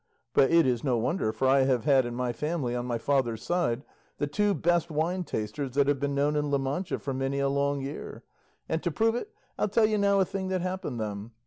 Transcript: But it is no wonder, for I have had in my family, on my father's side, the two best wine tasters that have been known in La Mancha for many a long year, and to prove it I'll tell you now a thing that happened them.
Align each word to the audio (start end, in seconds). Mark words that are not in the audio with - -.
But 0.33 0.49
it 0.49 0.65
is 0.65 0.83
no 0.83 0.97
wonder, 0.97 1.31
for 1.31 1.47
I 1.47 1.59
have 1.65 1.83
had 1.85 2.07
in 2.07 2.15
my 2.15 2.33
family, 2.33 2.75
on 2.75 2.87
my 2.87 2.97
father's 2.97 3.43
side, 3.43 3.83
the 4.17 4.25
two 4.25 4.55
best 4.55 4.89
wine 4.89 5.23
tasters 5.23 5.75
that 5.75 5.87
have 5.87 5.99
been 5.99 6.15
known 6.15 6.35
in 6.35 6.49
La 6.49 6.57
Mancha 6.57 6.97
for 6.97 7.13
many 7.13 7.37
a 7.37 7.47
long 7.47 7.81
year, 7.81 8.23
and 8.67 8.81
to 8.81 8.89
prove 8.89 9.13
it 9.13 9.29
I'll 9.59 9.69
tell 9.69 9.85
you 9.85 9.99
now 9.99 10.19
a 10.19 10.25
thing 10.25 10.47
that 10.47 10.61
happened 10.61 10.99
them. 10.99 11.33